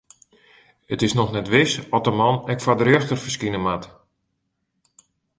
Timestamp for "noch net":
1.19-1.47